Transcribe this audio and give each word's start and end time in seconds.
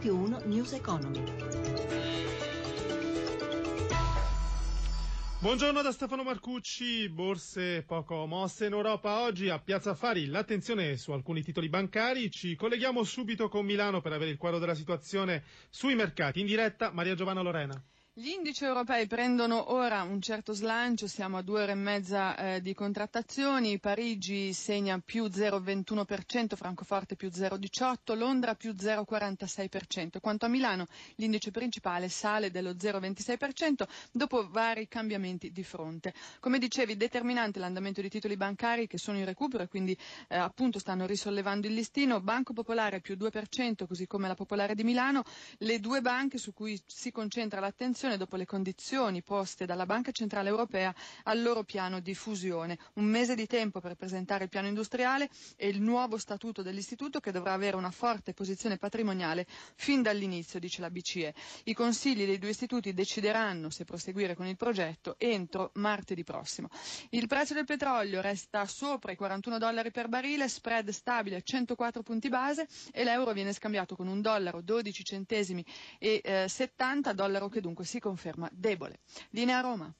Radio 0.00 0.14
1 0.14 0.40
News 0.46 0.72
Economy. 0.72 1.22
Buongiorno 5.40 5.82
da 5.82 5.92
Stefano 5.92 6.22
Marcucci, 6.22 7.10
borse 7.10 7.82
poco 7.86 8.24
mosse 8.24 8.64
in 8.64 8.72
Europa 8.72 9.20
oggi 9.20 9.50
a 9.50 9.58
Piazza 9.58 9.90
Affari, 9.90 10.24
l'attenzione 10.24 10.96
su 10.96 11.12
alcuni 11.12 11.42
titoli 11.42 11.68
bancari, 11.68 12.30
ci 12.30 12.56
colleghiamo 12.56 13.04
subito 13.04 13.50
con 13.50 13.66
Milano 13.66 14.00
per 14.00 14.14
avere 14.14 14.30
il 14.30 14.38
quadro 14.38 14.58
della 14.58 14.74
situazione 14.74 15.42
sui 15.68 15.94
mercati, 15.94 16.40
in 16.40 16.46
diretta 16.46 16.90
Maria 16.92 17.14
Giovanna 17.14 17.42
Lorena. 17.42 17.84
Gli 18.22 18.34
indici 18.36 18.64
europei 18.64 19.06
prendono 19.06 19.72
ora 19.72 20.02
un 20.02 20.20
certo 20.20 20.52
slancio, 20.52 21.06
siamo 21.06 21.38
a 21.38 21.42
due 21.42 21.62
ore 21.62 21.72
e 21.72 21.74
mezza 21.74 22.36
eh, 22.36 22.60
di 22.60 22.74
contrattazioni, 22.74 23.78
Parigi 23.78 24.52
segna 24.52 24.98
più 25.02 25.24
0,21%, 25.24 26.54
Francoforte 26.54 27.16
più 27.16 27.28
0,18%, 27.28 28.14
Londra 28.18 28.54
più 28.54 28.72
0,46%. 28.72 30.20
Quanto 30.20 30.44
a 30.44 30.48
Milano 30.48 30.84
l'indice 31.14 31.50
principale 31.50 32.10
sale 32.10 32.50
dello 32.50 32.72
0,26% 32.72 33.84
dopo 34.12 34.46
vari 34.50 34.86
cambiamenti 34.86 35.50
di 35.50 35.64
fronte. 35.64 36.12
Come 36.40 36.58
dicevi, 36.58 36.98
determinante 36.98 37.58
l'andamento 37.58 38.02
di 38.02 38.10
titoli 38.10 38.36
bancari 38.36 38.86
che 38.86 38.98
sono 38.98 39.16
in 39.16 39.24
recupero 39.24 39.62
e 39.62 39.68
quindi 39.68 39.96
eh, 40.28 40.36
appunto 40.36 40.78
stanno 40.78 41.06
risollevando 41.06 41.66
il 41.66 41.72
listino, 41.72 42.20
Banco 42.20 42.52
Popolare 42.52 43.00
più 43.00 43.16
2%, 43.18 43.86
così 43.86 44.06
come 44.06 44.28
la 44.28 44.34
Popolare 44.34 44.74
di 44.74 44.84
Milano, 44.84 45.22
le 45.60 45.80
due 45.80 46.02
banche 46.02 46.36
su 46.36 46.52
cui 46.52 46.78
si 46.84 47.10
concentra 47.10 47.60
l'attenzione 47.60 48.08
dopo 48.16 48.36
le 48.36 48.44
condizioni 48.46 49.22
poste 49.22 49.66
dalla 49.66 49.86
Banca 49.86 50.10
Centrale 50.12 50.48
Europea 50.48 50.94
al 51.24 51.42
loro 51.42 51.62
piano 51.64 52.00
di 52.00 52.14
fusione. 52.14 52.78
Un 52.94 53.04
mese 53.04 53.34
di 53.34 53.46
tempo 53.46 53.80
per 53.80 53.94
presentare 53.94 54.44
il 54.44 54.50
piano 54.50 54.68
industriale 54.68 55.28
e 55.56 55.68
il 55.68 55.80
nuovo 55.80 56.18
statuto 56.18 56.62
dell'istituto 56.62 57.20
che 57.20 57.32
dovrà 57.32 57.52
avere 57.52 57.76
una 57.76 57.90
forte 57.90 58.32
posizione 58.34 58.76
patrimoniale 58.78 59.46
fin 59.74 60.02
dall'inizio, 60.02 60.58
dice 60.60 60.80
la 60.80 60.90
BCE. 60.90 61.34
I 61.64 61.74
consigli 61.74 62.24
dei 62.26 62.38
due 62.38 62.50
istituti 62.50 62.92
decideranno 62.94 63.70
se 63.70 63.84
proseguire 63.84 64.34
con 64.34 64.46
il 64.46 64.56
progetto 64.56 65.14
entro 65.18 65.70
martedì 65.74 66.24
prossimo. 66.24 66.68
Il 67.10 67.26
prezzo 67.26 67.54
del 67.54 67.64
petrolio 67.64 68.20
resta 68.20 68.64
sopra 68.66 69.12
i 69.12 69.16
41 69.16 69.58
dollari 69.58 69.90
per 69.90 70.08
barile, 70.08 70.48
spread 70.48 70.88
stabile 70.90 71.36
a 71.36 71.40
104 71.40 72.02
punti 72.02 72.28
base 72.28 72.66
e 72.92 73.04
l'euro 73.04 73.32
viene 73.32 73.52
scambiato 73.52 73.96
con 73.96 74.06
un 74.08 74.20
dollaro 74.20 74.60
12 74.60 75.04
centesimi 75.04 75.64
e 75.98 76.20
eh, 76.24 76.48
70 76.48 77.12
dollaro 77.12 77.48
che 77.48 77.60
dunque 77.60 77.84
si 77.90 77.98
conferma 77.98 78.48
debole. 78.52 79.00
Linea 79.30 79.60
Roma. 79.60 79.92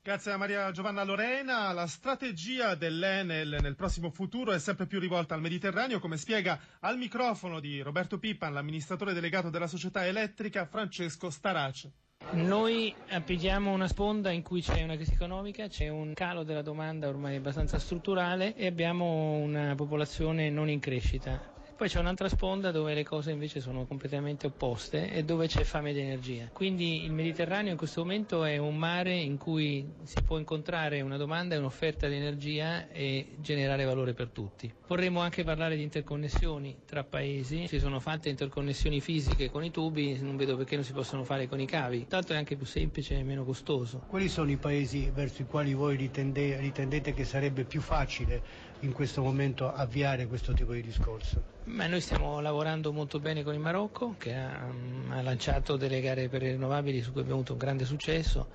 Grazie 0.00 0.32
a 0.32 0.36
Maria 0.36 0.70
Giovanna 0.70 1.02
Lorena. 1.02 1.72
La 1.72 1.86
strategia 1.86 2.74
dell'Enel 2.74 3.56
nel 3.60 3.74
prossimo 3.74 4.10
futuro 4.10 4.52
è 4.52 4.58
sempre 4.58 4.86
più 4.86 5.00
rivolta 5.00 5.34
al 5.34 5.40
Mediterraneo, 5.40 5.98
come 5.98 6.16
spiega 6.18 6.60
al 6.80 6.98
microfono 6.98 7.58
di 7.58 7.80
Roberto 7.80 8.18
Pippan, 8.18 8.52
l'amministratore 8.52 9.14
delegato 9.14 9.48
della 9.50 9.66
società 9.66 10.06
elettrica 10.06 10.66
Francesco 10.66 11.30
Starace. 11.30 11.92
Noi 12.32 12.94
applichiamo 13.08 13.72
una 13.72 13.88
sponda 13.88 14.30
in 14.30 14.42
cui 14.42 14.60
c'è 14.60 14.82
una 14.82 14.94
crisi 14.94 15.14
economica, 15.14 15.68
c'è 15.68 15.88
un 15.88 16.12
calo 16.14 16.42
della 16.42 16.62
domanda 16.62 17.08
ormai 17.08 17.36
abbastanza 17.36 17.78
strutturale 17.78 18.54
e 18.56 18.66
abbiamo 18.66 19.32
una 19.38 19.74
popolazione 19.74 20.50
non 20.50 20.68
in 20.68 20.80
crescita. 20.80 21.53
Poi 21.84 21.92
c'è 21.92 22.00
un'altra 22.00 22.30
sponda 22.30 22.70
dove 22.70 22.94
le 22.94 23.04
cose 23.04 23.30
invece 23.30 23.60
sono 23.60 23.84
completamente 23.84 24.46
opposte 24.46 25.12
e 25.12 25.22
dove 25.22 25.48
c'è 25.48 25.64
fame 25.64 25.92
di 25.92 26.00
energia. 26.00 26.48
Quindi 26.50 27.04
il 27.04 27.12
Mediterraneo 27.12 27.72
in 27.72 27.76
questo 27.76 28.00
momento 28.00 28.42
è 28.42 28.56
un 28.56 28.74
mare 28.74 29.14
in 29.14 29.36
cui 29.36 29.86
si 30.02 30.22
può 30.22 30.38
incontrare 30.38 31.02
una 31.02 31.18
domanda 31.18 31.54
e 31.54 31.58
un'offerta 31.58 32.08
di 32.08 32.14
energia 32.14 32.88
e 32.88 33.34
generare 33.36 33.84
valore 33.84 34.14
per 34.14 34.30
tutti. 34.30 34.72
Vorremmo 34.86 35.20
anche 35.20 35.44
parlare 35.44 35.76
di 35.76 35.82
interconnessioni 35.82 36.74
tra 36.86 37.04
paesi, 37.04 37.68
ci 37.68 37.78
sono 37.78 38.00
fatte 38.00 38.30
interconnessioni 38.30 39.02
fisiche 39.02 39.50
con 39.50 39.62
i 39.62 39.70
tubi, 39.70 40.18
non 40.22 40.36
vedo 40.36 40.56
perché 40.56 40.76
non 40.76 40.84
si 40.86 40.94
possono 40.94 41.22
fare 41.22 41.48
con 41.48 41.60
i 41.60 41.66
cavi, 41.66 42.06
tanto 42.08 42.32
è 42.32 42.36
anche 42.36 42.56
più 42.56 42.64
semplice 42.64 43.18
e 43.18 43.22
meno 43.22 43.44
costoso. 43.44 44.04
Quali 44.06 44.30
sono 44.30 44.50
i 44.50 44.56
paesi 44.56 45.10
verso 45.12 45.42
i 45.42 45.44
quali 45.44 45.74
voi 45.74 45.96
ritende, 45.96 46.56
ritendete 46.56 47.12
che 47.12 47.26
sarebbe 47.26 47.64
più 47.64 47.82
facile 47.82 48.42
in 48.80 48.92
questo 48.92 49.22
momento 49.22 49.70
avviare 49.70 50.26
questo 50.26 50.54
tipo 50.54 50.72
di 50.72 50.80
discorso? 50.80 51.53
Beh, 51.66 51.88
noi 51.88 52.00
stiamo 52.02 52.40
lavorando 52.40 52.92
molto 52.92 53.20
bene 53.20 53.42
con 53.42 53.54
il 53.54 53.58
Marocco 53.60 54.16
che 54.18 54.34
ha, 54.34 54.68
ha 55.08 55.22
lanciato 55.22 55.76
delle 55.76 56.00
gare 56.02 56.28
per 56.28 56.42
le 56.42 56.52
rinnovabili 56.52 57.00
su 57.00 57.10
cui 57.10 57.20
abbiamo 57.22 57.38
avuto 57.38 57.52
un 57.54 57.58
grande 57.58 57.84
successo. 57.86 58.50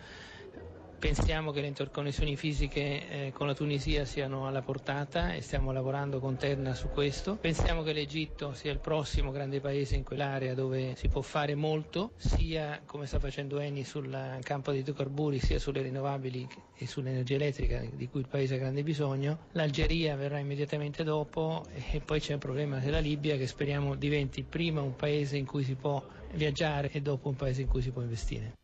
Pensiamo 1.00 1.52
che 1.52 1.62
le 1.62 1.68
interconnessioni 1.68 2.36
fisiche 2.36 3.08
eh, 3.28 3.32
con 3.32 3.48
la 3.48 3.54
Tunisia 3.54 4.04
siano 4.04 4.48
alla 4.48 4.62
portata 4.62 5.34
e 5.34 5.40
stiamo 5.42 5.72
lavorando 5.72 6.20
con 6.20 6.36
Terna 6.36 6.74
su 6.74 6.90
questo. 6.90 7.38
Pensiamo 7.38 7.84
che 7.84 7.94
l'Egitto 7.94 8.54
sia 8.54 8.74
il 8.74 8.80
prossimo 8.80 9.32
grande 9.32 9.62
paese 9.62 9.96
in 9.96 10.04
quell'area 10.04 10.54
dove 10.54 10.96
si 10.98 11.08
può 11.08 11.22
fare 11.22 11.56
molto, 11.56 12.12
sia 12.18 12.82
come 12.86 13.06
sta 13.06 13.18
facendo 13.18 13.60
Eni 13.60 13.86
sul 13.86 14.40
campo 14.44 14.72
dei 14.72 14.82
idrocarburi, 14.82 15.40
sia 15.40 15.58
sulle 15.58 15.82
rinnovabili 15.84 16.46
e 16.76 16.86
sull'energia 16.86 17.36
elettrica 17.36 17.82
di 17.94 18.10
cui 18.10 18.20
il 18.20 18.28
paese 18.28 18.56
ha 18.56 18.58
grande 18.58 18.84
bisogno. 18.84 19.46
L'Algeria 19.54 20.18
verrà 20.18 20.40
immediatamente 20.40 21.06
dopo 21.06 21.64
e 21.92 22.02
poi 22.02 22.20
c'è 22.20 22.34
un 22.34 22.40
problema 22.40 22.80
della 22.80 23.00
Libia 23.00 23.38
che 23.38 23.48
speriamo 23.48 23.96
diventi 23.96 24.44
prima 24.44 24.82
un 24.82 24.98
paese 24.98 25.38
in 25.38 25.46
cui 25.46 25.64
si 25.64 25.76
può 25.76 26.06
viaggiare 26.34 26.92
e 26.92 27.00
dopo 27.00 27.30
un 27.30 27.38
paese 27.38 27.62
in 27.62 27.70
cui 27.70 27.82
si 27.82 27.92
può 27.92 28.02
investire. 28.02 28.58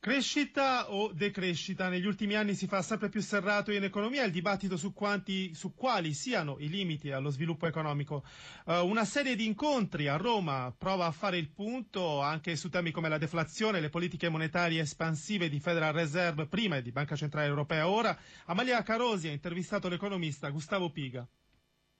Crescita 0.00 0.92
o 0.92 1.10
decrescita? 1.12 1.88
Negli 1.88 2.06
ultimi 2.06 2.36
anni 2.36 2.54
si 2.54 2.68
fa 2.68 2.82
sempre 2.82 3.08
più 3.08 3.20
serrato 3.20 3.72
in 3.72 3.82
economia 3.82 4.22
il 4.22 4.30
dibattito 4.30 4.76
su, 4.76 4.92
quanti, 4.92 5.52
su 5.54 5.74
quali 5.74 6.14
siano 6.14 6.54
i 6.60 6.68
limiti 6.68 7.10
allo 7.10 7.30
sviluppo 7.30 7.66
economico. 7.66 8.22
Uh, 8.64 8.74
una 8.86 9.04
serie 9.04 9.34
di 9.34 9.44
incontri 9.44 10.06
a 10.06 10.14
Roma 10.16 10.72
prova 10.78 11.06
a 11.06 11.10
fare 11.10 11.36
il 11.36 11.50
punto 11.50 12.20
anche 12.20 12.54
su 12.54 12.68
temi 12.68 12.92
come 12.92 13.08
la 13.08 13.18
deflazione, 13.18 13.80
le 13.80 13.88
politiche 13.90 14.28
monetarie 14.28 14.82
espansive 14.82 15.48
di 15.48 15.58
Federal 15.58 15.92
Reserve 15.92 16.46
prima 16.46 16.76
e 16.76 16.82
di 16.82 16.92
Banca 16.92 17.16
Centrale 17.16 17.48
Europea 17.48 17.88
ora. 17.88 18.16
Amalia 18.44 18.80
Carosi 18.84 19.26
ha 19.26 19.32
intervistato 19.32 19.88
l'economista 19.88 20.48
Gustavo 20.50 20.90
Piga. 20.92 21.26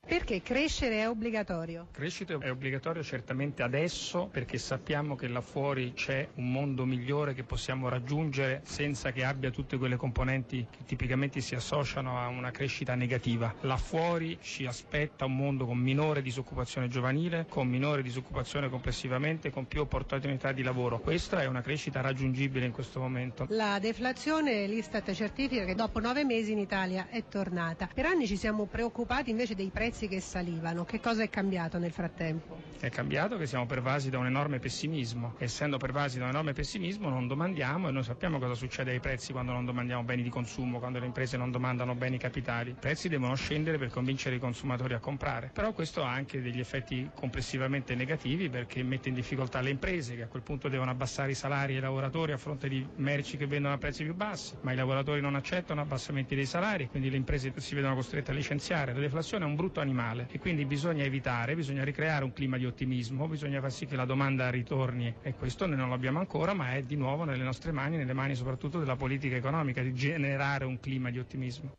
Perché 0.09 0.41
crescere 0.41 1.01
è 1.01 1.09
obbligatorio? 1.09 1.89
Crescere 1.91 2.39
è 2.39 2.51
obbligatorio 2.51 3.03
certamente 3.03 3.63
adesso 3.63 4.27
perché 4.27 4.57
sappiamo 4.57 5.15
che 5.17 5.29
là 5.29 5.43
fuori 5.43 5.93
c'è 5.93 6.27
un 6.37 6.51
mondo 6.51 6.87
migliore 6.87 7.35
che 7.35 7.43
possiamo 7.43 7.91
raggiungere 7.91 8.63
senza 8.65 9.13
che 9.13 9.23
abbia 9.23 9.51
tutte 9.51 9.77
quelle 9.77 9.97
componenti 9.97 10.67
che 10.71 10.85
tipicamente 10.87 11.43
si 11.43 11.55
associano 11.55 12.19
a 12.19 12.29
una 12.29 12.51
crescita 12.51 12.95
negativa. 12.95 13.55
Là 13.61 13.77
fuori 13.77 14.39
ci 14.41 14.65
aspetta 14.65 15.27
un 15.27 15.37
mondo 15.37 15.67
con 15.67 15.77
minore 15.77 16.23
disoccupazione 16.23 16.89
giovanile, 16.89 17.45
con 17.47 17.69
minore 17.69 18.03
disoccupazione 18.03 18.71
complessivamente, 18.71 19.51
con 19.51 19.67
più 19.67 19.83
opportunità 19.83 20.53
di 20.53 20.63
lavoro. 20.63 21.01
Questa 21.01 21.43
è 21.43 21.47
una 21.47 21.61
crescita 21.61 22.01
raggiungibile 22.01 22.65
in 22.65 22.73
questo 22.73 22.99
momento. 22.99 23.45
La 23.51 23.79
deflazione, 23.79 24.67
l'Istat 24.67 25.13
certifica 25.13 25.67
che 25.67 25.75
dopo 25.75 26.01
nove 26.01 26.25
mesi 26.25 26.53
in 26.53 26.59
Italia 26.59 27.09
è 27.11 27.25
tornata. 27.29 27.91
Per 27.93 28.07
anni 28.07 28.27
ci 28.27 28.39
siamo 28.39 28.65
preoccupati 28.65 29.29
invece 29.29 29.55
dei 29.55 29.69
prezzi 29.69 29.88
che 29.91 30.21
salivano. 30.21 30.85
Che 30.85 31.01
cosa 31.01 31.23
è 31.23 31.31
cambiato 31.31 31.79
nel 31.79 31.93
frattempo? 31.93 32.61
È 32.79 32.89
cambiato 32.91 33.37
che 33.37 33.47
siamo 33.47 33.67
pervasi 33.67 34.11
da 34.11 34.19
un 34.19 34.27
enorme 34.27 34.59
pessimismo. 34.59 35.35
Essendo 35.39 35.79
pervasi 35.79 36.19
da 36.19 36.25
un 36.25 36.31
enorme 36.31 36.53
pessimismo 36.53 37.09
non 37.09 37.27
domandiamo 37.27 37.89
e 37.89 37.91
noi 37.93 38.03
sappiamo 38.03 38.39
cosa 38.39 38.55
succede 38.55 38.91
ai 38.91 39.01
prezzi 39.01 39.33
quando 39.33 39.53
non 39.53 39.65
domandiamo 39.65 40.03
beni 40.05 40.23
di 40.23 40.29
consumo, 40.29 40.79
quando 40.79 40.99
le 40.99 41.07
imprese 41.07 41.37
non 41.37 41.51
domandano 41.51 41.95
beni 41.95 42.19
capitali. 42.19 42.71
I 42.71 42.77
prezzi 42.79 43.09
devono 43.09 43.35
scendere 43.35 43.79
per 43.79 43.89
convincere 43.91 44.37
i 44.37 44.39
consumatori 44.39 44.95
a 44.95 44.99
comprare. 44.99 45.51
Però 45.53 45.73
questo 45.73 46.03
ha 46.05 46.11
anche 46.13 46.43
degli 46.43 46.61
effetti 46.61 47.09
complessivamente 47.15 47.95
negativi 47.95 48.49
perché 48.49 48.83
mette 48.83 49.09
in 49.09 49.15
difficoltà 49.15 49.61
le 49.61 49.71
imprese 49.71 50.17
che 50.17 50.23
a 50.23 50.27
quel 50.29 50.43
punto 50.43 50.69
devono 50.69 50.91
abbassare 50.91 51.31
i 51.31 51.35
salari 51.35 51.75
ai 51.77 51.81
lavoratori 51.81 52.33
a 52.33 52.37
fronte 52.37 52.69
di 52.69 52.87
merci 52.97 53.37
che 53.37 53.47
vendono 53.47 53.75
a 53.75 53.79
prezzi 53.79 54.05
più 54.05 54.15
bassi, 54.15 54.55
ma 54.61 54.73
i 54.73 54.77
lavoratori 54.77 55.21
non 55.21 55.35
accettano 55.35 55.81
abbassamenti 55.81 56.35
dei 56.35 56.47
salari 56.47 56.87
quindi 56.89 57.11
le 57.11 57.17
imprese 57.17 57.53
si 57.57 57.75
vedono 57.75 57.95
costrette 57.95 58.31
a 58.31 58.35
licenziare. 58.35 58.93
La 58.93 59.01
deflazione 59.01 59.45
è 59.45 59.47
un 59.47 59.55
brutto 59.55 59.78
animale 59.81 60.29
e 60.31 60.39
quindi 60.39 60.65
bisogna 60.65 61.05
evitare, 61.05 61.55
bisogna 61.55 61.85
ricreare 61.85 62.25
un 62.25 62.33
clima 62.33 62.57
di 62.57 62.67
ottimismo, 62.67 63.29
bisogna 63.29 63.61
far 63.61 63.73
sì 63.73 63.87
che 63.87 63.97
la 63.97 64.05
domanda 64.05 64.51
ritorni 64.51 65.15
e 65.23 65.35
questo 65.35 65.67
noi 65.67 65.77
non 65.77 65.91
l'abbiamo 65.91 66.19
ancora, 66.19 66.55
ma 66.55 66.75
è 66.75 66.83
di 66.83 66.97
nuovo 66.97 67.25
nelle 67.25 67.45
nostre 67.45 67.73
mani, 67.73 67.97
nelle 67.97 68.13
mani 68.13 68.35
soprattutto 68.35 68.79
della 68.79 68.97
politica 68.97 69.37
economica, 69.37 69.83
di 69.83 69.95
generare 69.95 70.65
un 70.65 70.79
clima 70.81 71.11
di 71.11 71.19
ottimismo. 71.19 71.73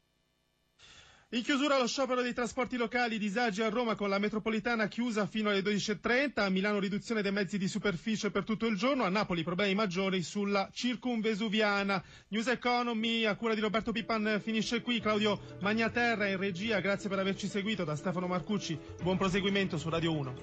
In 1.31 1.43
chiusura 1.43 1.77
lo 1.77 1.85
sciopero 1.85 2.23
dei 2.23 2.33
trasporti 2.33 2.75
locali, 2.75 3.19
disagi 3.19 3.61
a 3.61 3.69
Roma 3.69 3.93
con 3.93 4.09
la 4.09 4.17
metropolitana 4.17 4.87
chiusa 4.87 5.27
fino 5.27 5.51
alle 5.51 5.61
12.30, 5.61 6.39
a 6.39 6.49
Milano 6.49 6.79
riduzione 6.79 7.21
dei 7.21 7.31
mezzi 7.31 7.59
di 7.59 7.67
superficie 7.67 8.31
per 8.31 8.43
tutto 8.43 8.65
il 8.65 8.75
giorno, 8.75 9.03
a 9.03 9.09
Napoli 9.09 9.43
problemi 9.43 9.75
maggiori 9.75 10.23
sulla 10.23 10.67
circumvesuviana. 10.73 12.03
News 12.29 12.47
Economy 12.47 13.25
a 13.25 13.35
cura 13.35 13.53
di 13.53 13.61
Roberto 13.61 13.91
Pippan 13.91 14.41
finisce 14.43 14.81
qui, 14.81 14.99
Claudio 14.99 15.39
Magnaterra 15.59 16.27
in 16.27 16.37
regia, 16.37 16.79
grazie 16.79 17.09
per 17.09 17.19
averci 17.19 17.47
seguito, 17.47 17.83
da 17.83 17.95
Stefano 17.95 18.25
Marcucci, 18.25 18.75
buon 19.03 19.17
proseguimento 19.17 19.77
su 19.77 19.87
Radio 19.89 20.17
1. 20.17 20.33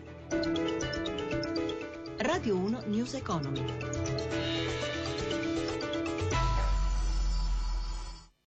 Radio 2.18 2.56
1 2.56 2.82
News 2.86 3.14
Economy. 3.14 4.05